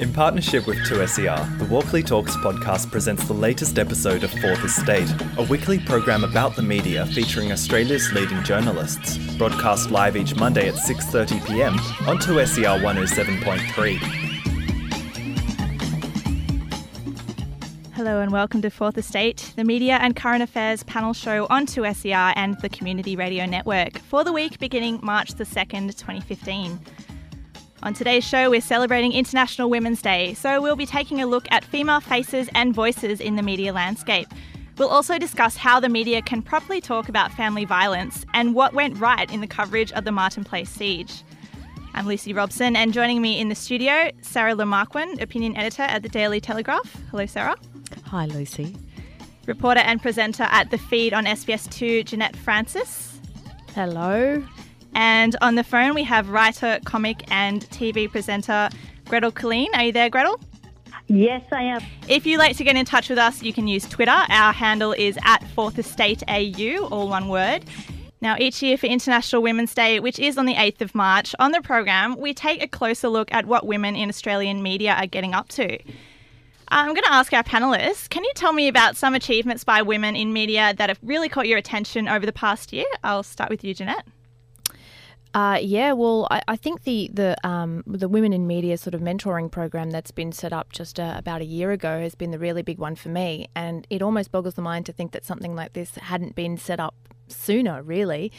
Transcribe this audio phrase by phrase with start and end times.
[0.00, 5.12] In partnership with 2SER, the Walkley Talks podcast presents the latest episode of Fourth Estate,
[5.36, 10.76] a weekly program about the media featuring Australia's leading journalists, broadcast live each Monday at
[10.76, 11.74] 6:30 p.m.
[12.08, 13.98] on 2SER 107.3.
[17.92, 22.32] Hello and welcome to Fourth Estate, the media and current affairs panel show on 2SER
[22.36, 26.80] and the Community Radio Network for the week beginning March the 2nd, 2015.
[27.82, 31.64] On today's show, we're celebrating International Women's Day, so we'll be taking a look at
[31.64, 34.28] female faces and voices in the media landscape.
[34.76, 38.98] We'll also discuss how the media can properly talk about family violence and what went
[38.98, 41.22] right in the coverage of the Martin Place siege.
[41.94, 46.02] I'm Lucy Robson, and joining me in the studio, Sarah Le Marquand, opinion editor at
[46.02, 46.94] the Daily Telegraph.
[47.10, 47.56] Hello, Sarah.
[48.04, 48.76] Hi, Lucy.
[49.46, 53.18] Reporter and presenter at The Feed on SBS2, Jeanette Francis.
[53.74, 54.44] Hello.
[54.94, 58.68] And on the phone, we have writer, comic, and TV presenter
[59.06, 59.68] Gretel Killeen.
[59.74, 60.40] Are you there, Gretel?
[61.06, 61.82] Yes, I am.
[62.06, 64.24] If you'd like to get in touch with us, you can use Twitter.
[64.28, 67.64] Our handle is at Fourth Estate AU, all one word.
[68.22, 71.52] Now, each year for International Women's Day, which is on the 8th of March, on
[71.52, 75.34] the program, we take a closer look at what women in Australian media are getting
[75.34, 75.78] up to.
[76.68, 80.14] I'm going to ask our panelists can you tell me about some achievements by women
[80.14, 82.86] in media that have really caught your attention over the past year?
[83.02, 84.06] I'll start with you, Jeanette.
[85.32, 89.00] Uh, yeah, well, I, I, think the the um, the women in media sort of
[89.00, 92.38] mentoring program that's been set up just uh, about a year ago has been the
[92.38, 95.54] really big one for me, and it almost boggles the mind to think that something
[95.54, 96.94] like this hadn't been set up
[97.28, 98.32] sooner, really.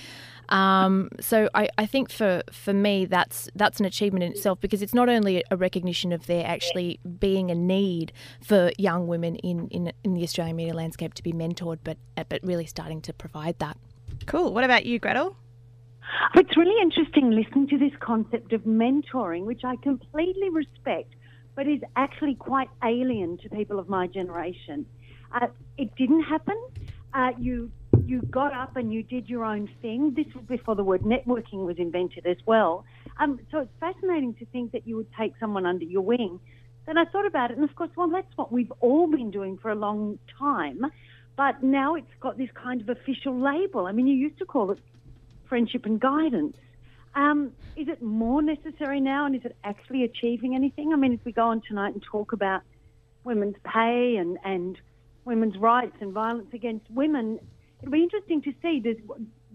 [0.49, 4.81] Um, so I, I, think for, for me that's that's an achievement in itself because
[4.81, 9.69] it's not only a recognition of there actually being a need for young women in,
[9.69, 11.97] in, in the Australian media landscape to be mentored, but
[12.27, 13.77] but really starting to provide that.
[14.25, 14.53] Cool.
[14.53, 15.37] What about you, Gretel?
[16.35, 21.13] It's really interesting listening to this concept of mentoring, which I completely respect,
[21.55, 24.85] but is actually quite alien to people of my generation.
[25.33, 26.59] Uh, it didn't happen.
[27.13, 27.71] Uh, you
[28.05, 30.13] you got up and you did your own thing.
[30.15, 32.85] This was before the word networking was invented as well.
[33.19, 36.39] Um, so it's fascinating to think that you would take someone under your wing.
[36.87, 39.57] Then I thought about it, and of course, well, that's what we've all been doing
[39.57, 40.81] for a long time.
[41.37, 43.85] But now it's got this kind of official label.
[43.85, 44.79] I mean, you used to call it
[45.51, 46.55] friendship and guidance.
[47.13, 50.93] Um, is it more necessary now, and is it actually achieving anything?
[50.93, 52.61] I mean, if we go on tonight and talk about
[53.25, 54.77] women's pay and, and
[55.25, 57.37] women's rights and violence against women,
[57.81, 58.95] it'll be interesting to see does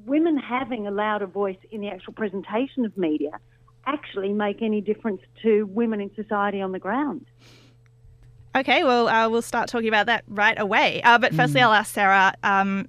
[0.05, 3.31] women having a louder voice in the actual presentation of media
[3.87, 7.25] actually make any difference to women in society on the ground?
[8.55, 11.01] Okay, well, uh, we'll start talking about that right away.
[11.03, 11.65] Uh, but firstly, mm.
[11.65, 12.87] I'll ask Sarah um,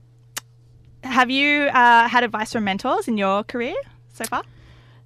[1.03, 3.75] have you uh, had advice from mentors in your career
[4.13, 4.43] so far?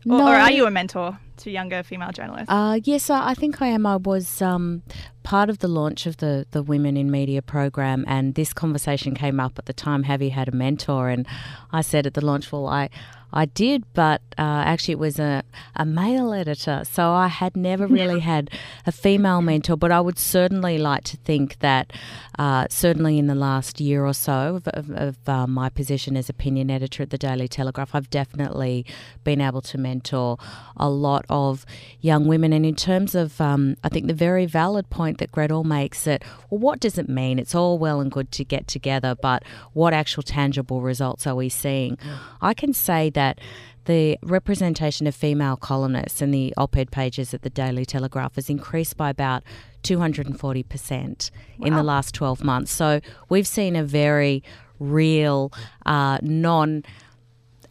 [0.05, 0.27] Or, no.
[0.27, 2.49] or are you a mentor to younger female journalists?
[2.49, 3.85] Uh, yes, I, think I am.
[3.85, 4.81] I was um,
[5.23, 9.39] part of the launch of the, the Women in Media program, and this conversation came
[9.39, 10.03] up at the time.
[10.03, 11.09] Have you had a mentor?
[11.09, 11.27] And
[11.71, 12.89] I said at the launch, well, I
[13.33, 15.43] I did, but uh, actually it was a,
[15.75, 16.83] a male editor.
[16.83, 18.49] So I had never really had
[18.85, 21.93] a female mentor, but I would certainly like to think that,
[22.37, 26.29] uh, certainly in the last year or so of, of, of uh, my position as
[26.29, 28.85] opinion editor at the Daily Telegraph, I've definitely
[29.23, 30.37] been able to mentor
[30.75, 31.65] a lot of
[32.01, 32.51] young women.
[32.51, 36.23] And in terms of, um, I think the very valid point that Gretel makes that,
[36.49, 37.39] well, what does it mean?
[37.39, 39.43] It's all well and good to get together, but
[39.73, 41.97] what actual tangible results are we seeing?
[42.41, 43.39] I can say that that
[43.85, 48.49] the representation of female columnists in the op ed pages at the Daily Telegraph has
[48.49, 49.43] increased by about
[49.83, 51.67] 240% wow.
[51.67, 52.71] in the last 12 months.
[52.71, 54.43] So we've seen a very
[54.79, 55.51] real,
[55.85, 56.83] uh, non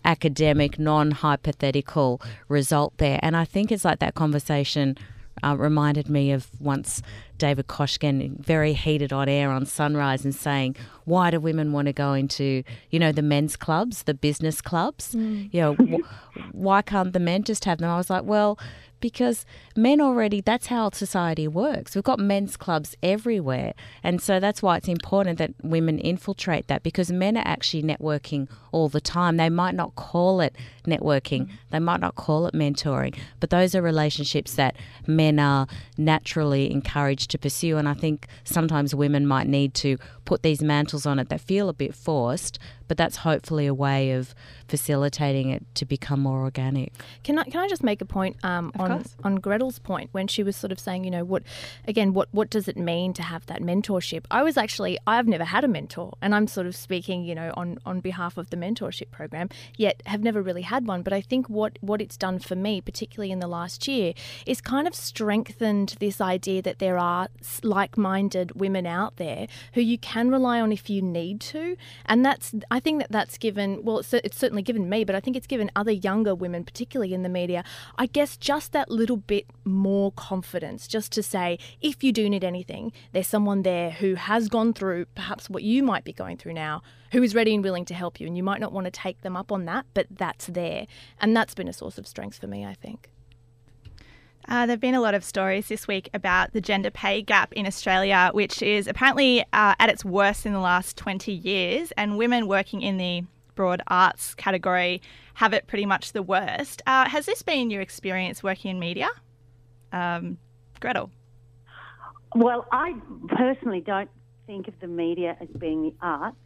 [0.04, 3.18] academic, non hypothetical result there.
[3.22, 4.96] And I think it's like that conversation
[5.42, 7.02] uh, reminded me of once
[7.38, 11.92] David Koshkin very heated on air on Sunrise and saying, "Why do women want to
[11.92, 15.14] go into you know the men's clubs, the business clubs?
[15.14, 15.52] Mm.
[15.52, 18.58] You know, wh- why can't the men just have them?" I was like, "Well."
[19.00, 19.44] Because
[19.76, 21.94] men already, that's how society works.
[21.94, 23.74] We've got men's clubs everywhere.
[24.02, 28.48] And so that's why it's important that women infiltrate that because men are actually networking
[28.72, 29.36] all the time.
[29.36, 30.54] They might not call it
[30.86, 34.76] networking, they might not call it mentoring, but those are relationships that
[35.06, 37.76] men are naturally encouraged to pursue.
[37.76, 41.68] And I think sometimes women might need to put these mantles on it that feel
[41.68, 42.58] a bit forced,
[42.90, 44.34] but that's hopefully a way of
[44.66, 46.92] facilitating it to become more organic.
[47.22, 49.14] Can I can I just make a point um, on course.
[49.22, 51.44] on Gretel's point when she was sort of saying, you know, what
[51.86, 54.24] again, what what does it mean to have that mentorship?
[54.28, 57.52] I was actually I've never had a mentor, and I'm sort of speaking, you know,
[57.56, 61.20] on on behalf of the mentorship program, yet have never really had one, but I
[61.20, 64.14] think what, what it's done for me, particularly in the last year,
[64.46, 67.28] is kind of strengthened this idea that there are
[67.62, 71.76] like minded women out there who you can rely on if you need to.
[72.06, 75.20] And that's, I think that that's given, well, it's, it's certainly given me, but I
[75.20, 77.64] think it's given other younger women, particularly in the media,
[77.98, 82.44] I guess just that little bit more confidence just to say, if you do need
[82.44, 86.54] anything, there's someone there who has gone through perhaps what you might be going through
[86.54, 86.82] now,
[87.12, 88.26] who is ready and willing to help you.
[88.26, 90.86] And you might not want to take them up on that, but that's there.
[91.20, 93.10] And that's been a source of strength for me, I think.
[94.50, 97.52] Uh, there have been a lot of stories this week about the gender pay gap
[97.52, 102.18] in Australia, which is apparently uh, at its worst in the last 20 years, and
[102.18, 103.22] women working in the
[103.54, 105.00] broad arts category
[105.34, 106.82] have it pretty much the worst.
[106.84, 109.08] Uh, has this been your experience working in media?
[109.92, 110.36] Um,
[110.80, 111.12] Gretel?
[112.34, 112.94] Well, I
[113.28, 114.10] personally don't
[114.48, 116.36] think of the media as being the arts,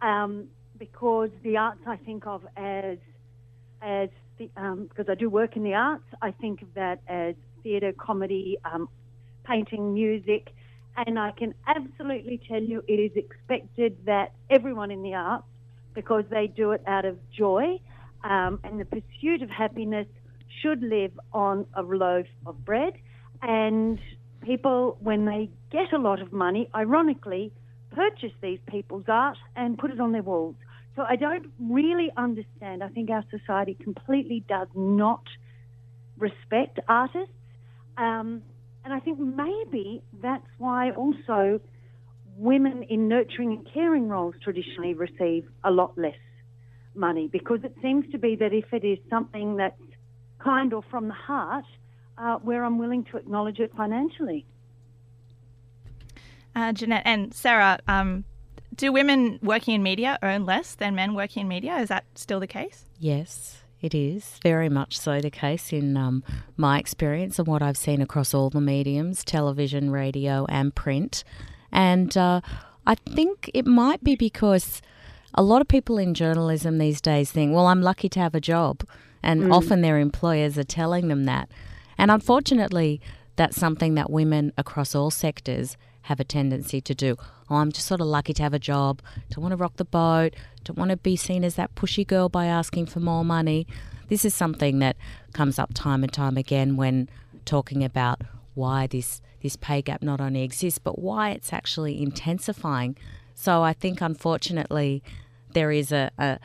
[0.00, 0.48] um,
[0.78, 2.96] because the arts I think of as
[3.82, 4.08] as
[4.56, 8.58] um, because I do work in the arts, I think of that as theatre, comedy,
[8.64, 8.88] um,
[9.44, 10.52] painting, music,
[10.96, 15.44] and I can absolutely tell you it is expected that everyone in the arts,
[15.94, 17.80] because they do it out of joy
[18.24, 20.06] um, and the pursuit of happiness,
[20.62, 22.94] should live on a loaf of bread.
[23.42, 23.98] And
[24.42, 27.52] people, when they get a lot of money, ironically,
[27.90, 30.54] purchase these people's art and put it on their walls.
[30.96, 32.82] So I don't really understand.
[32.82, 35.22] I think our society completely does not
[36.18, 37.34] respect artists.
[37.98, 38.42] Um,
[38.84, 41.60] and I think maybe that's why also
[42.36, 46.14] women in nurturing and caring roles traditionally receive a lot less
[46.94, 49.80] money because it seems to be that if it is something that's
[50.38, 51.64] kind or from the heart,
[52.18, 54.46] uh, where I'm willing to acknowledge it financially.
[56.54, 58.24] Uh, Jeanette and Sarah, um,
[58.76, 61.76] do women working in media earn less than men working in media?
[61.76, 62.84] Is that still the case?
[62.98, 66.24] Yes, it is very much so the case in um,
[66.56, 71.24] my experience and what I've seen across all the mediums television, radio, and print.
[71.72, 72.40] And uh,
[72.86, 74.80] I think it might be because
[75.34, 78.40] a lot of people in journalism these days think, well, I'm lucky to have a
[78.40, 78.82] job.
[79.22, 79.54] And mm.
[79.54, 81.50] often their employers are telling them that.
[81.98, 83.00] And unfortunately,
[83.36, 87.16] that's something that women across all sectors have a tendency to do.
[87.50, 89.84] Oh, I'm just sort of lucky to have a job, don't want to rock the
[89.84, 93.66] boat, don't want to be seen as that pushy girl by asking for more money.
[94.08, 94.96] This is something that
[95.32, 97.08] comes up time and time again when
[97.44, 98.22] talking about
[98.54, 102.96] why this this pay gap not only exists but why it's actually intensifying.
[103.34, 105.02] So I think unfortunately
[105.52, 106.38] there is a, a,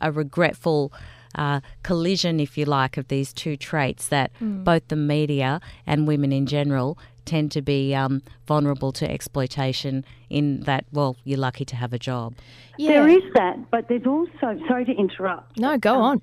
[0.00, 0.92] a regretful
[1.34, 4.64] uh, collision, if you like, of these two traits that mm.
[4.64, 10.60] both the media and women in general tend to be um, vulnerable to exploitation in
[10.60, 12.34] that, well, you're lucky to have a job.
[12.78, 12.92] Yeah.
[12.92, 15.58] There is that, but there's also, sorry to interrupt.
[15.58, 16.20] No, go um, on.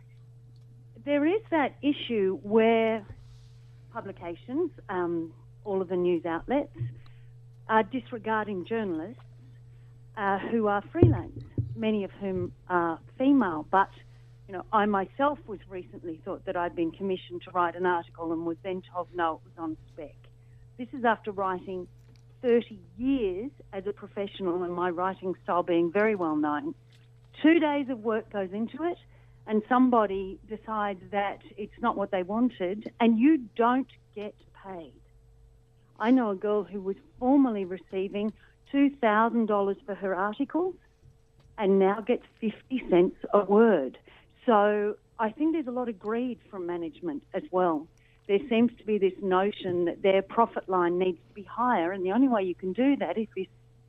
[1.05, 3.05] There is that issue where
[3.93, 6.75] publications, um, all of the news outlets,
[7.67, 9.21] are disregarding journalists
[10.17, 11.43] uh, who are freelance,
[11.75, 13.89] many of whom are female, but
[14.49, 18.33] you know, I myself was recently thought that I'd been commissioned to write an article
[18.33, 20.15] and was then told no, it was on spec.
[20.79, 21.89] This is after writing
[22.41, 26.73] 30 years as a professional and my writing style being very well known.
[27.43, 28.97] Two days of work goes into it,
[29.45, 34.35] and somebody decides that it's not what they wanted, and you don't get
[34.65, 34.93] paid.
[35.99, 38.31] I know a girl who was formerly receiving
[38.73, 40.75] $2,000 for her articles
[41.57, 43.97] and now gets 50 cents a word.
[44.45, 47.85] So I think there's a lot of greed from management as well
[48.29, 52.05] there seems to be this notion that their profit line needs to be higher, and
[52.05, 53.47] the only way you can do that is if,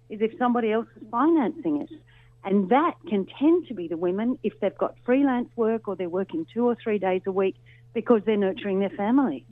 [0.09, 1.90] is if somebody else is financing it.
[2.42, 6.09] And that can tend to be the women if they've got freelance work or they're
[6.09, 7.54] working two or three days a week
[7.92, 9.44] because they're nurturing their family.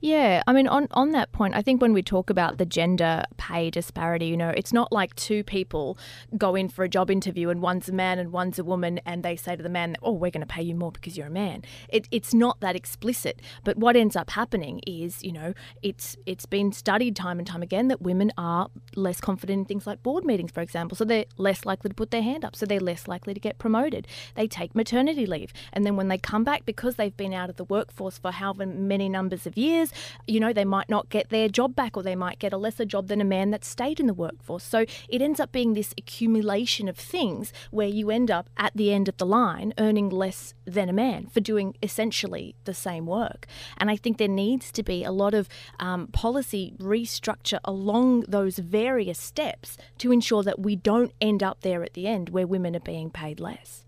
[0.00, 3.24] Yeah, I mean, on, on that point, I think when we talk about the gender
[3.38, 5.96] pay disparity, you know, it's not like two people
[6.36, 9.22] go in for a job interview and one's a man and one's a woman, and
[9.22, 11.30] they say to the man, oh, we're going to pay you more because you're a
[11.30, 11.62] man.
[11.88, 13.40] It, it's not that explicit.
[13.62, 17.62] But what ends up happening is, you know, it's it's been studied time and time
[17.62, 20.96] again that women are less confident in things like board meetings, for example.
[20.96, 22.56] So they're less likely to put their hand up.
[22.56, 24.06] So they're less likely to get promoted.
[24.34, 25.52] They take maternity leave.
[25.72, 28.64] And then when they come back, because they've been out of the workforce for however
[28.64, 29.92] many numbers of years,
[30.26, 32.86] you know, they might not get their job back or they might get a lesser
[32.86, 34.64] job than a man that stayed in the workforce.
[34.64, 38.90] So it ends up being this accumulation of things where you end up at the
[38.92, 43.46] end of the line earning less than a man for doing essentially the same work.
[43.76, 45.48] And I think there needs to be a lot of
[45.78, 51.82] um, policy restructure along those various steps to ensure that we don't end up there
[51.82, 53.83] at the end where women are being paid less.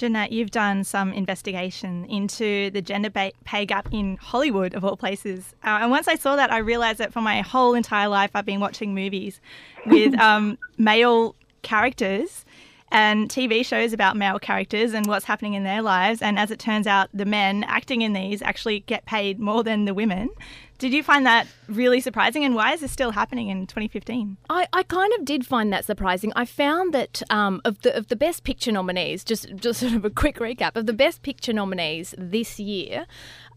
[0.00, 5.54] Jeanette, you've done some investigation into the gender pay gap in Hollywood, of all places.
[5.62, 8.46] Uh, and once I saw that, I realized that for my whole entire life, I've
[8.46, 9.42] been watching movies
[9.84, 12.46] with um, male characters
[12.90, 16.20] and TV shows about male characters and what's happening in their lives.
[16.22, 19.84] And as it turns out, the men acting in these actually get paid more than
[19.84, 20.30] the women.
[20.80, 22.42] Did you find that really surprising?
[22.42, 24.38] And why is this still happening in 2015?
[24.48, 26.32] I, I kind of did find that surprising.
[26.34, 30.06] I found that um, of the of the best picture nominees, just just sort of
[30.06, 33.06] a quick recap of the best picture nominees this year,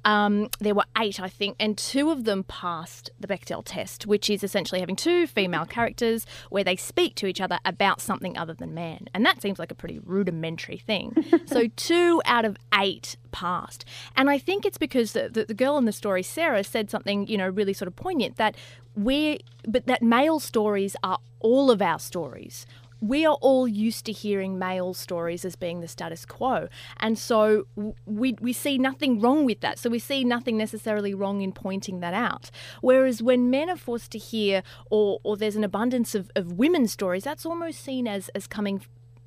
[0.05, 4.29] um, there were eight, I think, and two of them passed the Bechdel test, which
[4.29, 8.53] is essentially having two female characters where they speak to each other about something other
[8.53, 9.07] than man.
[9.13, 11.15] And that seems like a pretty rudimentary thing.
[11.45, 13.85] so two out of eight passed.
[14.15, 17.27] And I think it's because the, the, the girl in the story, Sarah, said something,
[17.27, 18.55] you know, really sort of poignant that
[18.95, 22.65] we're, but that male stories are all of our stories
[23.03, 26.69] we are all used to hearing male stories as being the status quo.
[27.01, 27.67] And so
[28.05, 29.77] we, we see nothing wrong with that.
[29.77, 32.49] So we see nothing necessarily wrong in pointing that out.
[32.79, 36.93] Whereas when men are forced to hear, or, or there's an abundance of, of women's
[36.93, 38.81] stories, that's almost seen as, as coming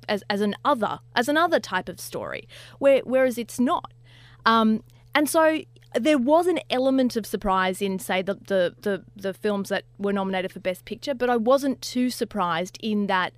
[0.09, 2.47] as, as an other, as another type of story,
[2.79, 3.93] where, whereas it's not.
[4.43, 4.81] Um,
[5.13, 5.61] and so
[5.93, 10.13] there was an element of surprise in, say, the, the, the, the films that were
[10.13, 13.33] nominated for Best Picture, but I wasn't too surprised in that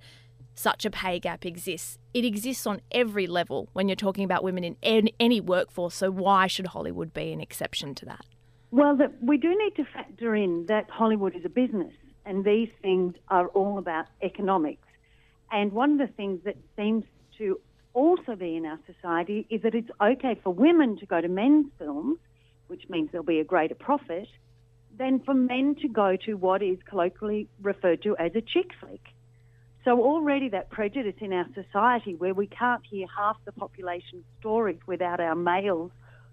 [0.54, 1.98] such a pay gap exists.
[2.12, 6.46] It exists on every level when you're talking about women in any workforce, so why
[6.46, 8.24] should Hollywood be an exception to that?
[8.70, 11.92] Well, the, we do need to factor in that Hollywood is a business
[12.24, 14.86] and these things are all about economics.
[15.50, 17.04] And one of the things that seems
[17.38, 17.60] to
[17.92, 21.66] also be in our society is that it's okay for women to go to men's
[21.78, 22.18] films,
[22.68, 24.28] which means there'll be a greater profit,
[24.96, 29.00] than for men to go to what is colloquially referred to as a chick flick.
[29.84, 34.78] So already that prejudice in our society where we can't hear half the population's stories
[34.86, 35.90] without our males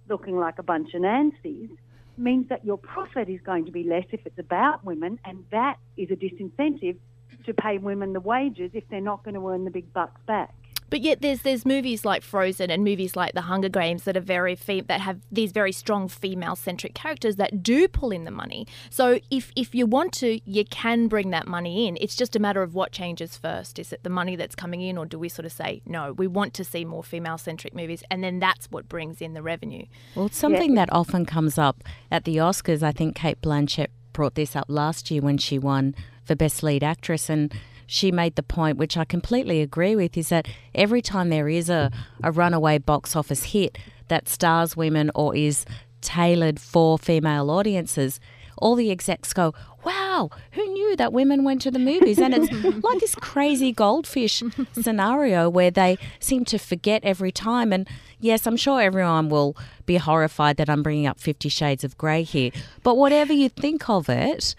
[0.10, 1.70] looking like a bunch of Nancy's
[2.18, 5.78] means that your profit is going to be less if it's about women, and that
[5.96, 6.98] is a disincentive
[7.46, 10.54] to pay women the wages if they're not going to earn the big bucks back.
[10.90, 14.22] But yet, there's there's movies like Frozen and movies like The Hunger Games that are
[14.22, 18.68] very that have these very strong female centric characters that do pull in the money.
[18.90, 21.98] So if if you want to, you can bring that money in.
[22.00, 23.80] It's just a matter of what changes first.
[23.80, 26.14] Is it the money that's coming in, or do we sort of say no?
[26.14, 29.42] We want to see more female centric movies, and then that's what brings in the
[29.42, 29.86] revenue.
[30.16, 30.86] Well, it's something yeah.
[30.86, 32.84] that often comes up at the Oscars.
[32.84, 35.94] I think Cate Blanchett brought this up last year when she won
[36.26, 37.54] for Best Lead Actress and
[37.88, 41.70] she made the point, which I completely agree with, is that every time there is
[41.70, 41.90] a,
[42.24, 43.78] a runaway box office hit
[44.10, 45.66] that stars women or is
[46.02, 48.20] tailored for female audiences,
[48.58, 49.54] all the execs go,
[49.86, 52.20] wow, who knew that women went to the movies?
[52.20, 52.52] And it's
[52.84, 57.72] like this crazy goldfish scenario where they seem to forget every time.
[57.72, 57.88] And
[58.20, 62.24] yes, I'm sure everyone will be horrified that I'm bringing up Fifty Shades of Grey
[62.24, 62.52] here.
[62.84, 64.56] But whatever you think of it,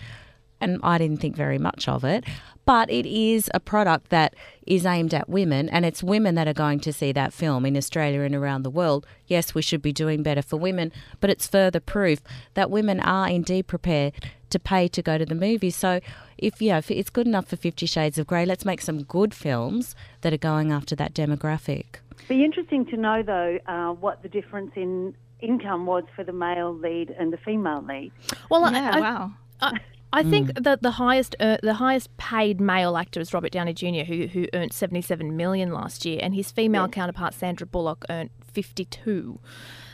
[0.61, 2.25] and I didn't think very much of it,
[2.69, 6.53] but it is a product that is aimed at women, and it's women that are
[6.53, 9.07] going to see that film in Australia and around the world.
[9.27, 12.21] Yes, we should be doing better for women, but it's further proof
[12.53, 14.13] that women are indeed prepared
[14.51, 15.77] to pay to go to the movies.
[15.77, 16.01] So,
[16.37, 19.33] if yeah, if it's good enough for Fifty Shades of Grey, let's make some good
[19.33, 21.87] films that are going after that demographic.
[22.29, 26.75] Be interesting to know though uh, what the difference in income was for the male
[26.75, 28.13] lead and the female lead.
[28.51, 29.33] Well, yeah, I, wow.
[29.63, 29.81] I,
[30.13, 30.65] I think mm.
[30.65, 34.47] that the highest uh, the highest paid male actor is Robert Downey Jr., who who
[34.55, 39.39] earned seventy seven million last year, and his female counterpart Sandra Bullock earned fifty two.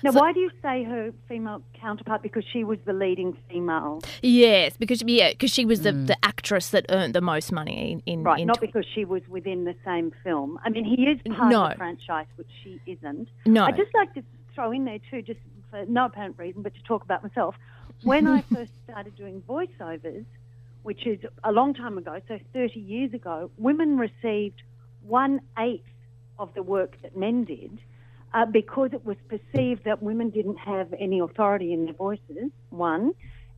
[0.04, 2.23] Now, so, why do you say her female counterpart?
[2.23, 4.02] Because she was the leading female.
[4.23, 6.06] Yes, because yeah, because she was the, mm.
[6.06, 8.40] the actress that earned the most money in, in right.
[8.40, 10.61] In not tw- because she was within the same film.
[10.64, 11.64] I mean, he is part no.
[11.64, 13.28] of the franchise, which she isn't.
[13.47, 14.23] No, I just like to
[14.54, 15.40] throw in there too, just
[15.71, 17.56] for no apparent reason, but to talk about myself
[18.04, 20.25] when I first started doing voiceovers,
[20.82, 24.62] which is a long time ago, so 30 years ago, women received
[25.02, 25.84] one eighth
[26.38, 27.78] of the work that men did
[28.34, 33.12] uh, because it was perceived that women didn't have any authority in their voices, one.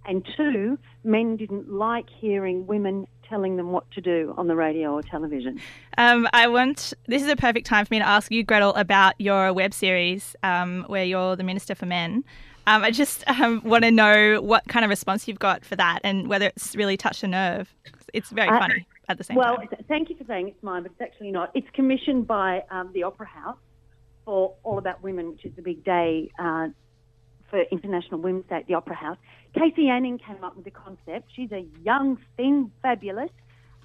[0.08, 4.92] And two, men didn't like hearing women telling them what to do on the radio
[4.92, 5.60] or television.
[5.98, 9.14] Um, I want this is a perfect time for me to ask you, Gretel, about
[9.18, 12.22] your web series um, where you're the Minister for Men.
[12.66, 16.00] Um, I just um, want to know what kind of response you've got for that
[16.02, 17.72] and whether it's really touched a nerve.
[18.12, 19.68] It's very uh, funny at the same well, time.
[19.70, 21.50] Well, thank you for saying it's mine, but it's actually not.
[21.54, 23.58] It's commissioned by um, the Opera House
[24.24, 26.68] for All About Women, which is the big day uh,
[27.50, 29.18] for International Women's Day at the Opera House.
[29.54, 31.30] Casey Anning came up with the concept.
[31.34, 33.30] She's a young thing, fabulous.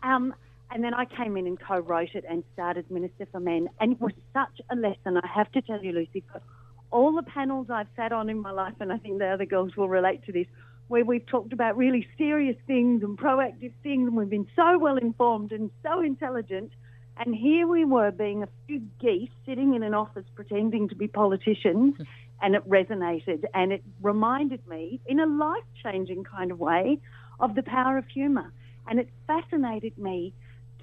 [0.02, 0.34] Um,
[0.74, 3.68] And then I came in and co-wrote it and started Minister for Men.
[3.82, 5.18] And it was such a lesson.
[5.18, 6.42] I have to tell you, Lucy, for
[6.92, 9.76] all the panels I've sat on in my life, and I think the other girls
[9.76, 10.48] will relate to this,
[10.88, 14.98] where we've talked about really serious things and proactive things, and we've been so well
[14.98, 16.72] informed and so intelligent.
[17.18, 21.08] And here we were being a few geese sitting in an office pretending to be
[21.08, 21.96] politicians,
[22.42, 23.46] and it resonated.
[23.54, 27.00] And it reminded me, in a life changing kind of way,
[27.40, 28.52] of the power of humour.
[28.88, 30.34] And it fascinated me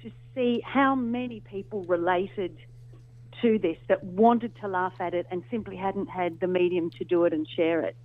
[0.01, 2.57] to see how many people related
[3.41, 7.03] to this that wanted to laugh at it and simply hadn't had the medium to
[7.03, 7.95] do it and share it.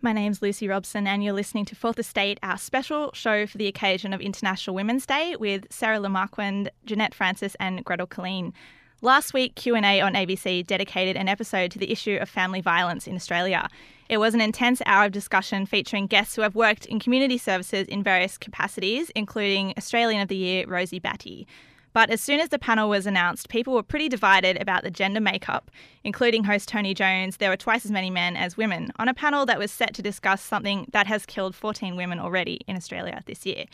[0.00, 3.66] My name's Lucy Robson, and you're listening to Fourth Estate, our special show for the
[3.66, 8.52] occasion of International Women's Day with Sarah LeMarquand, Jeanette Francis, and Gretel Killeen.
[9.00, 13.16] Last week, Q&A on ABC dedicated an episode to the issue of family violence in
[13.16, 13.68] Australia.
[14.08, 17.88] It was an intense hour of discussion featuring guests who have worked in community services
[17.88, 21.46] in various capacities, including Australian of the Year Rosie Batty.
[21.94, 25.20] But as soon as the panel was announced, people were pretty divided about the gender
[25.20, 25.70] makeup.
[26.02, 29.46] Including host Tony Jones, there were twice as many men as women on a panel
[29.46, 33.46] that was set to discuss something that has killed 14 women already in Australia this
[33.46, 33.64] year.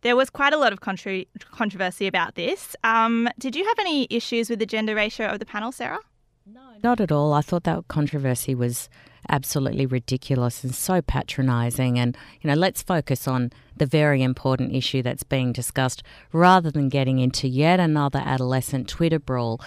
[0.00, 2.74] There was quite a lot of contro- controversy about this.
[2.82, 6.00] Um, did you have any issues with the gender ratio of the panel, Sarah?
[6.46, 7.32] No, not at all.
[7.32, 8.88] I thought that controversy was
[9.28, 11.98] absolutely ridiculous and so patronising.
[11.98, 16.02] And, you know, let's focus on the very important issue that's being discussed
[16.32, 19.60] rather than getting into yet another adolescent Twitter brawl.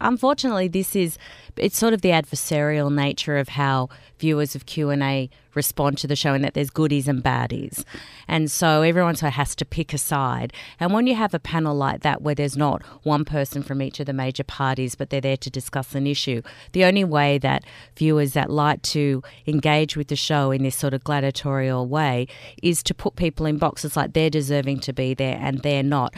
[0.00, 1.18] Unfortunately, this is
[1.56, 3.88] it's sort of the adversarial nature of how
[4.18, 7.82] viewers of Q&A respond to the show and that there's goodies and baddies.
[8.28, 10.52] And so everyone sort of has to pick a side.
[10.78, 13.98] And when you have a panel like that where there's not one person from each
[13.98, 17.64] of the major parties but they're there to discuss an issue, the only way that
[17.96, 22.26] viewers that like to engage with the show in this sort of gladiatorial way
[22.62, 26.14] is to put people in boxes like they're deserving to be there and they're not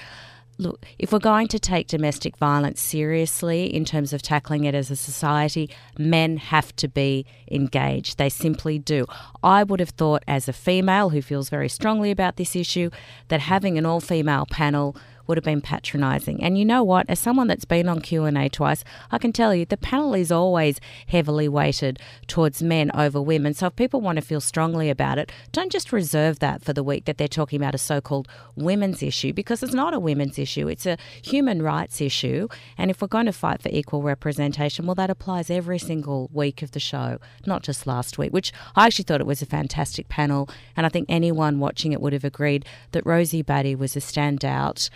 [0.58, 4.90] look, if we're going to take domestic violence seriously in terms of tackling it as
[4.90, 8.18] a society, men have to be engaged.
[8.18, 9.06] They simply do.
[9.42, 12.90] I would have thought, as a female who feels very strongly about this issue,
[13.28, 14.96] that having an all female panel
[15.28, 16.42] would have been patronising.
[16.42, 17.08] And you know what?
[17.08, 20.80] As someone that's been on Q&A twice, I can tell you the panel is always
[21.06, 23.54] heavily weighted towards men over women.
[23.54, 26.82] So if people want to feel strongly about it, don't just reserve that for the
[26.82, 30.66] week that they're talking about a so-called women's issue because it's not a women's issue.
[30.66, 32.48] It's a human rights issue.
[32.76, 36.62] And if we're going to fight for equal representation, well, that applies every single week
[36.62, 40.08] of the show, not just last week, which I actually thought it was a fantastic
[40.08, 40.48] panel.
[40.76, 44.88] And I think anyone watching it would have agreed that Rosie Batty was a standout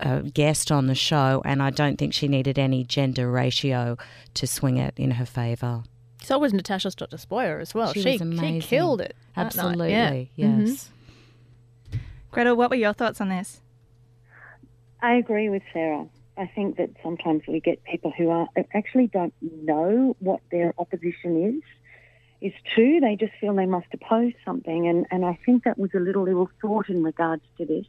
[0.00, 3.96] a guest on the show, and I don't think she needed any gender ratio
[4.34, 5.82] to swing it in her favour.
[6.22, 7.92] So was Natasha Stott Despoja as well.
[7.92, 8.60] She, she, was amazing.
[8.60, 9.16] she killed it.
[9.36, 10.10] Absolutely, yeah.
[10.10, 10.66] Mm-hmm.
[10.66, 10.90] yes.
[12.30, 13.60] Gretel, what were your thoughts on this?
[15.02, 16.06] I agree with Sarah.
[16.36, 21.56] I think that sometimes we get people who are actually don't know what their opposition
[21.56, 21.62] is.
[22.40, 23.00] Is true.
[23.00, 26.26] They just feel they must oppose something, and and I think that was a little
[26.26, 27.84] ill thought in regards to this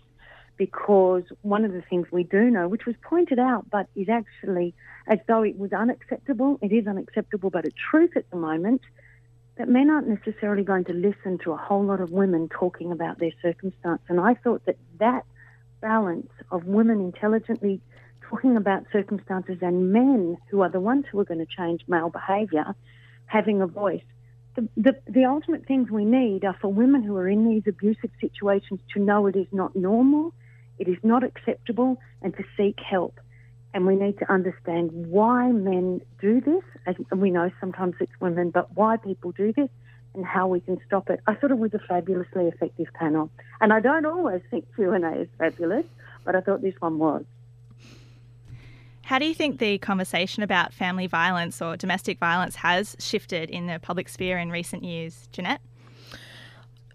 [0.62, 4.76] because one of the things we do know, which was pointed out, but is actually
[5.08, 8.82] as though it was unacceptable, it is unacceptable, but a truth at the moment,
[9.58, 13.18] that men aren't necessarily going to listen to a whole lot of women talking about
[13.18, 14.04] their circumstance.
[14.08, 15.26] And I thought that that
[15.82, 17.82] balance of women intelligently
[18.30, 22.12] talking about circumstances and men who are the ones who are going to change male
[22.12, 22.76] behaviour
[23.26, 24.04] having a voice.
[24.56, 28.12] The, the, the ultimate things we need are for women who are in these abusive
[28.20, 30.36] situations to know it is not normal
[30.82, 33.20] it is not acceptable and to seek help.
[33.72, 36.64] And we need to understand why men do this.
[36.88, 39.70] And we know sometimes it's women, but why people do this
[40.16, 41.22] and how we can stop it.
[41.28, 43.30] I thought it was a fabulously effective panel.
[43.62, 45.86] And I don't always think Q&A is fabulous,
[46.26, 47.24] but I thought this one was.
[49.04, 53.68] How do you think the conversation about family violence or domestic violence has shifted in
[53.68, 55.62] the public sphere in recent years, Jeanette?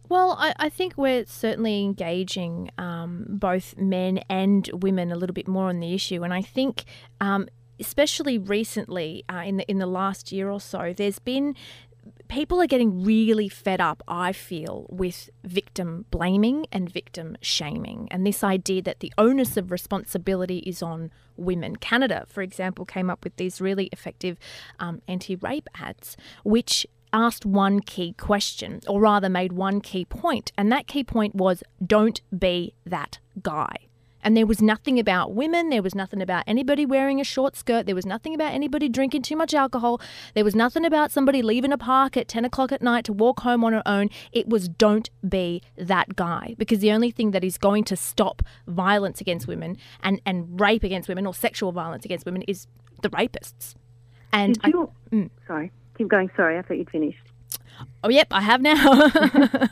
[0.08, 5.48] Well, I, I, think we're certainly engaging um, both men and women a little bit
[5.48, 6.84] more on the issue, and I think.
[7.20, 11.54] Um, especially recently, uh, in the in the last year or so, there's been
[12.28, 18.26] people are getting really fed up, I feel, with victim blaming and victim shaming, and
[18.26, 21.76] this idea that the onus of responsibility is on women.
[21.76, 24.38] Canada, for example, came up with these really effective
[24.78, 30.52] um, anti rape ads, which asked one key question, or rather made one key point,
[30.56, 33.76] and that key point was don't be that guy.
[34.26, 35.68] And there was nothing about women.
[35.68, 37.86] There was nothing about anybody wearing a short skirt.
[37.86, 40.00] There was nothing about anybody drinking too much alcohol.
[40.34, 43.40] There was nothing about somebody leaving a park at 10 o'clock at night to walk
[43.40, 44.10] home on her own.
[44.32, 48.42] It was don't be that guy because the only thing that is going to stop
[48.66, 52.66] violence against women and, and rape against women or sexual violence against women is
[53.02, 53.76] the rapists.
[54.32, 55.30] And I, mm.
[55.46, 56.30] sorry, keep going.
[56.36, 57.18] Sorry, I thought you'd finished.
[58.02, 59.08] Oh, yep, I have now.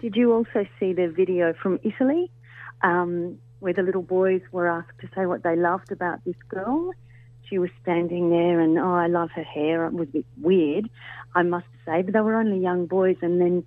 [0.00, 2.30] Did you also see the video from Italy
[2.82, 6.92] um, where the little boys were asked to say what they loved about this girl?
[7.48, 9.86] She was standing there and, oh, I love her hair.
[9.86, 10.88] It was a bit weird,
[11.34, 13.16] I must say, but they were only young boys.
[13.20, 13.64] And then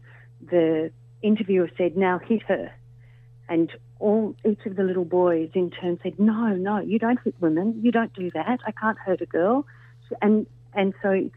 [0.50, 0.92] the
[1.22, 2.72] interviewer said, now hit her.
[3.50, 7.36] And all each of the little boys in turn said, no, no, you don't hit
[7.40, 7.80] women.
[7.84, 8.60] You don't do that.
[8.66, 9.66] I can't hurt a girl.
[10.22, 11.30] And, and so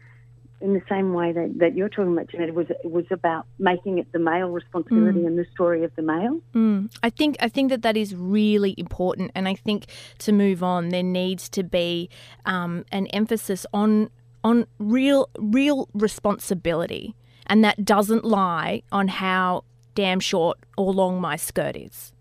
[0.59, 3.99] in the same way that, that you're talking about, Jeanette, was it was about making
[3.99, 5.27] it the male responsibility mm.
[5.27, 6.39] and the story of the male.
[6.55, 6.91] Mm.
[7.03, 9.85] I think I think that that is really important, and I think
[10.19, 12.09] to move on, there needs to be
[12.45, 14.09] um, an emphasis on
[14.43, 17.15] on real real responsibility,
[17.45, 22.13] and that doesn't lie on how damn short or long my skirt is.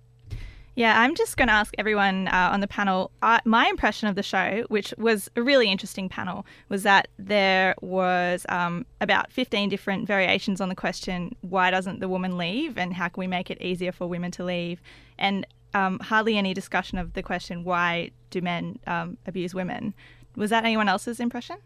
[0.76, 3.10] Yeah, I'm just going to ask everyone uh, on the panel.
[3.22, 7.74] Uh, my impression of the show, which was a really interesting panel, was that there
[7.80, 12.92] was um, about 15 different variations on the question, why doesn't the woman leave and
[12.92, 14.82] how can we make it easier for women to leave?
[15.18, 19.94] And um, hardly any discussion of the question, why do men um, abuse women?
[20.36, 21.56] Was that anyone else's impression?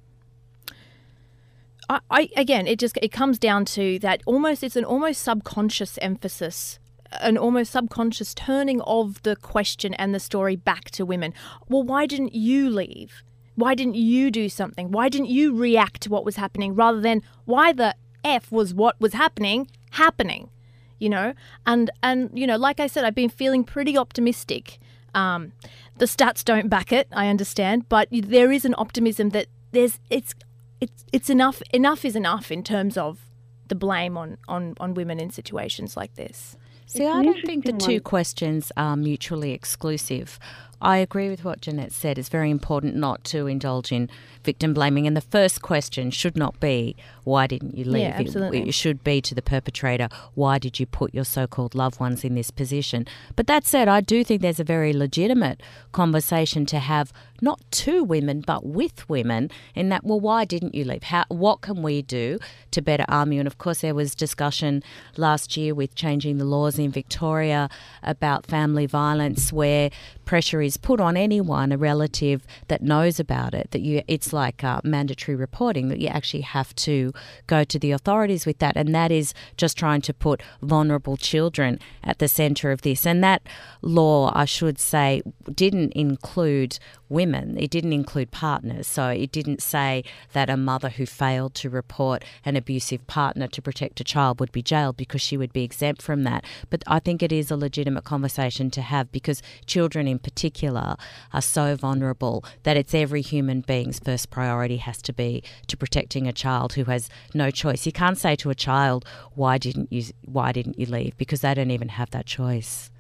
[1.89, 5.99] I, I, again, it just it comes down to that almost it's an almost subconscious
[6.01, 6.79] emphasis
[7.13, 11.35] an almost subconscious turning of the question and the story back to women.
[11.69, 13.23] Well, why didn't you leave?
[13.55, 14.91] Why didn't you do something?
[14.91, 17.95] Why didn't you react to what was happening rather than why the
[18.25, 20.51] F was what was happening happening?
[20.99, 21.35] You know?
[21.67, 24.79] And and you know, like I said, I've been feeling pretty optimistic.
[25.15, 25.53] Um,
[25.99, 30.35] the stats don't back it, I understand, but there is an optimism that there's it's
[30.81, 33.31] it's it's enough enough is enough in terms of
[33.71, 36.57] the blame on, on, on women in situations like this.
[36.91, 40.41] See, I don't think the two questions are mutually exclusive.
[40.83, 42.19] I agree with what Jeanette said.
[42.19, 44.09] It's very important not to indulge in
[44.43, 45.07] victim blaming.
[45.07, 48.03] And the first question should not be, why didn't you leave?
[48.03, 48.63] Yeah, absolutely.
[48.63, 52.01] It, it should be to the perpetrator, why did you put your so called loved
[52.01, 53.07] ones in this position?
[53.37, 55.63] But that said, I do think there's a very legitimate
[55.93, 57.13] conversation to have,
[57.43, 61.05] not to women, but with women, in that, well, why didn't you leave?
[61.05, 62.39] How, what can we do
[62.71, 63.41] to better arm you?
[63.41, 64.83] And of course, there was discussion
[65.17, 67.69] last year with changing the laws in Victoria
[68.03, 69.91] about family violence where
[70.25, 74.63] pressure is put on anyone, a relative that knows about it, that you it's like
[74.65, 77.13] uh, mandatory reporting that you actually have to
[77.47, 81.79] go to the authorities with that, and that is just trying to put vulnerable children
[82.05, 83.07] at the centre of this.
[83.07, 83.43] And that
[83.83, 85.23] law, I should say,
[85.55, 86.79] didn't include
[87.11, 87.59] women.
[87.59, 88.87] It didn't include partners.
[88.87, 93.61] So it didn't say that a mother who failed to report an abusive partner to
[93.61, 96.45] protect a child would be jailed because she would be exempt from that.
[96.71, 100.97] But I think it is a legitimate conversation to have because children in particular
[101.33, 106.27] are so vulnerable that it's every human being's first priority has to be to protecting
[106.27, 107.85] a child who has no choice.
[107.85, 111.55] You can't say to a child, "Why didn't you why didn't you leave?" because they
[111.55, 112.91] don't even have that choice.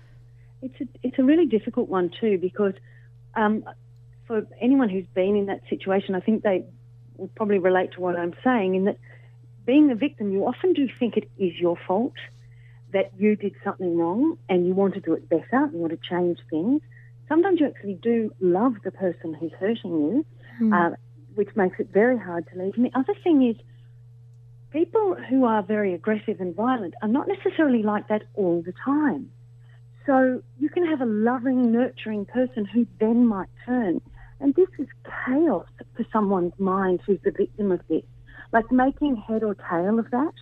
[0.62, 2.75] It's a, it's a really difficult one too because
[3.35, 3.64] um,
[4.31, 6.64] for anyone who's been in that situation, I think they
[7.16, 8.97] will probably relate to what I'm saying in that
[9.66, 12.14] being the victim, you often do think it is your fault
[12.93, 16.09] that you did something wrong and you want to do it better, you want to
[16.09, 16.81] change things.
[17.29, 20.27] Sometimes you actually do love the person who's hurting you,
[20.61, 20.73] mm.
[20.73, 20.95] uh,
[21.35, 22.75] which makes it very hard to leave.
[22.77, 23.57] And the other thing is,
[24.71, 29.29] people who are very aggressive and violent are not necessarily like that all the time.
[30.07, 34.01] So you can have a loving, nurturing person who then might turn
[34.40, 34.88] and this is
[35.26, 38.03] chaos for someone's mind who's the victim of this.
[38.53, 40.33] Like making head or tail of that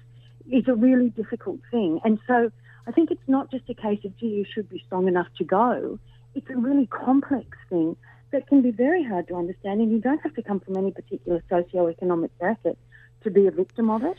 [0.51, 2.01] is a really difficult thing.
[2.05, 2.51] And so
[2.87, 5.45] I think it's not just a case of, gee, you should be strong enough to
[5.45, 5.99] go.
[6.35, 7.97] It's a really complex thing
[8.31, 9.81] that can be very hard to understand.
[9.81, 12.79] And you don't have to come from any particular socio-economic bracket
[13.25, 14.17] to be a victim of it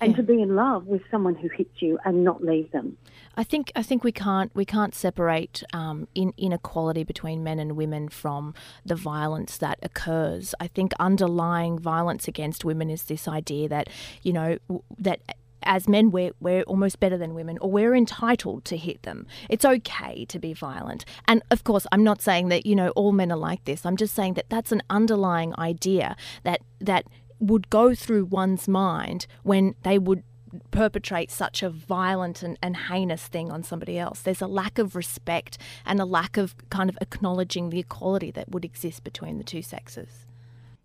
[0.00, 0.16] and yeah.
[0.16, 2.96] to be in love with someone who hits you and not leave them.
[3.36, 7.76] I think I think we can't we can't separate um, in, inequality between men and
[7.76, 8.54] women from
[8.84, 10.54] the violence that occurs.
[10.60, 13.88] I think underlying violence against women is this idea that
[14.22, 14.58] you know
[14.98, 15.20] that
[15.64, 19.26] as men, we're, we're almost better than women, or we're entitled to hit them.
[19.48, 21.04] It's okay to be violent.
[21.26, 23.84] And of course, I'm not saying that, you know, all men are like this.
[23.86, 27.06] I'm just saying that that's an underlying idea that, that
[27.40, 30.22] would go through one's mind when they would
[30.70, 34.20] perpetrate such a violent and, and heinous thing on somebody else.
[34.20, 38.50] There's a lack of respect and a lack of kind of acknowledging the equality that
[38.50, 40.26] would exist between the two sexes.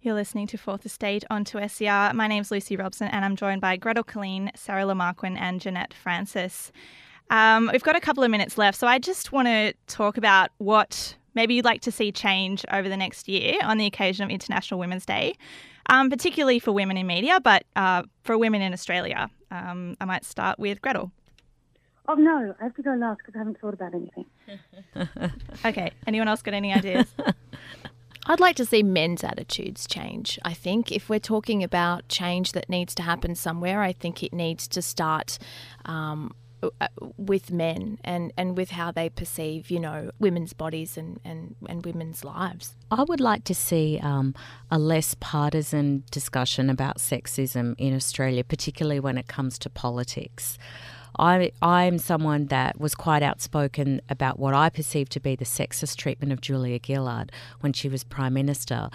[0.01, 2.13] You're listening to Fourth Estate on 2SER.
[2.13, 5.93] My name's Lucy Robson, and I'm joined by Gretel Killeen, Sarah Le Marquand, and Jeanette
[5.93, 6.71] Francis.
[7.29, 10.51] Um, we've got a couple of minutes left, so I just want to talk about
[10.57, 14.29] what maybe you'd like to see change over the next year on the occasion of
[14.29, 15.35] International Women's Day,
[15.87, 19.29] um, particularly for women in media, but uh, for women in Australia.
[19.51, 21.11] Um, I might start with Gretel.
[22.07, 24.25] Oh no, I have to go last because I haven't thought about anything.
[25.65, 25.91] okay.
[26.07, 27.05] Anyone else got any ideas?
[28.25, 30.39] I'd like to see men's attitudes change.
[30.43, 34.33] I think if we're talking about change that needs to happen somewhere, I think it
[34.33, 35.37] needs to start
[35.85, 36.33] um,
[37.17, 41.85] with men and, and with how they perceive, you know, women's bodies and, and, and
[41.85, 42.75] women's lives.
[42.91, 44.35] I would like to see um,
[44.69, 50.57] a less partisan discussion about sexism in Australia, particularly when it comes to politics.
[51.17, 55.97] I I'm someone that was quite outspoken about what I perceived to be the sexist
[55.97, 58.89] treatment of Julia Gillard when she was prime minister,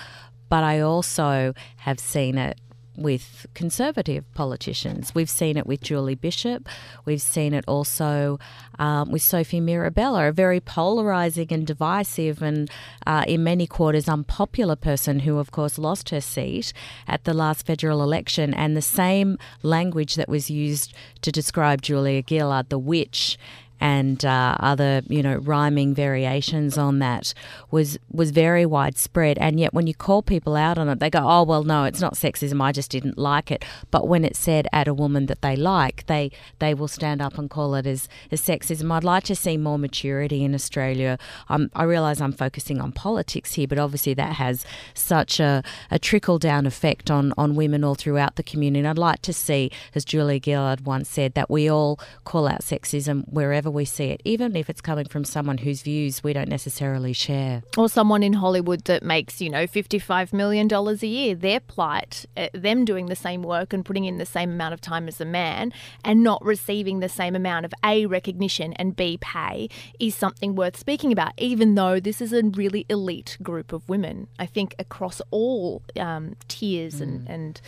[0.49, 2.59] but I also have seen it
[2.97, 5.15] with conservative politicians.
[5.15, 6.69] We've seen it with Julie Bishop.
[7.05, 8.39] We've seen it also
[8.79, 12.71] um, with Sophie Mirabella, a very polarising and divisive and,
[13.07, 16.73] uh, in many quarters, unpopular person who, of course, lost her seat
[17.07, 18.55] at the last federal election.
[18.55, 23.39] And the same language that was used to describe Julia Gillard, the witch,
[23.85, 27.35] and uh, other you know rhyming variations on that
[27.71, 29.37] was was very widespread.
[29.37, 32.01] And yet when you call people out on it they go oh well no it's
[32.01, 32.63] not sexism.
[32.63, 33.63] I just didn't like it.
[33.91, 37.37] But when it's said at a woman that they like they they will stand up
[37.37, 38.91] and call it as, as sexism.
[38.91, 41.19] I'd like to see more maturity in Australia.
[41.51, 45.99] Um, I realise I'm focusing on politics here but obviously that has such a, a
[45.99, 48.79] trickle down effect on on women all throughout the community.
[48.79, 52.63] And I'd like to see as Julia Gillard once said that we all call out
[52.63, 56.49] sexism wherever we see it, even if it's coming from someone whose views we don't
[56.49, 57.63] necessarily share.
[57.77, 61.35] Or someone in Hollywood that makes, you know, $55 million a year.
[61.35, 64.81] Their plight, uh, them doing the same work and putting in the same amount of
[64.81, 65.73] time as a man
[66.05, 70.77] and not receiving the same amount of A, recognition and B, pay is something worth
[70.77, 74.29] speaking about, even though this is a really elite group of women.
[74.39, 77.03] I think across all um, tiers mm.
[77.03, 77.61] and, and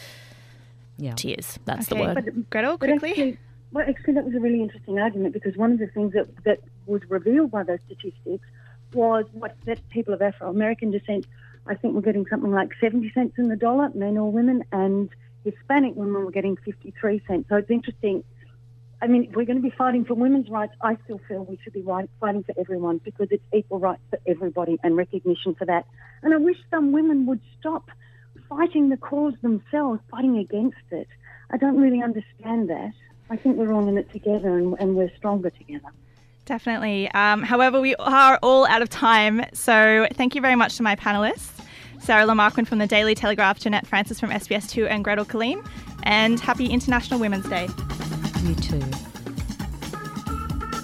[0.99, 1.15] yeah.
[1.15, 2.25] tiers, that's okay, the word.
[2.25, 3.39] But, Gretel, quickly.
[3.77, 6.61] Well, actually, that was a really interesting argument because one of the things that, that
[6.87, 8.43] was revealed by those statistics
[8.95, 11.27] was what that people of Afro American descent,
[11.67, 15.11] I think, were getting something like 70 cents in the dollar, men or women, and
[15.45, 17.51] Hispanic women were getting 53 cents.
[17.51, 18.25] So it's interesting.
[19.03, 21.59] I mean, if we're going to be fighting for women's rights, I still feel we
[21.63, 21.85] should be
[22.19, 25.85] fighting for everyone because it's equal rights for everybody and recognition for that.
[26.23, 27.91] And I wish some women would stop
[28.49, 31.09] fighting the cause themselves, fighting against it.
[31.51, 32.95] I don't really understand that.
[33.31, 35.89] I think we're all in it together and, and we're stronger together.
[36.45, 37.11] Definitely.
[37.11, 39.45] Um, however, we are all out of time.
[39.53, 41.53] So thank you very much to my panelists.
[42.01, 45.67] Sarah Le Marquand from the Daily Telegraph, Jeanette Francis from SBS2, and Gretel Killeen.
[46.05, 47.69] And happy International Women's Day.
[48.45, 48.83] You too.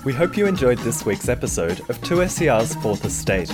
[0.05, 3.53] We hope you enjoyed this week's episode of 2SER's Fourth Estate.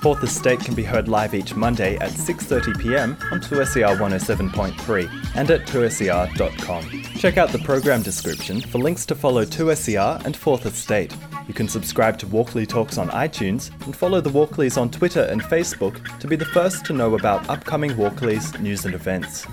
[0.00, 5.66] Fourth Estate can be heard live each Monday at 6.30pm on 2SER 107.3 and at
[5.66, 7.02] 2SER.com.
[7.16, 11.12] Check out the program description for links to follow 2SER and Fourth Estate.
[11.48, 15.42] You can subscribe to Walkley Talks on iTunes and follow the Walkleys on Twitter and
[15.42, 19.46] Facebook to be the first to know about upcoming Walkleys news and events.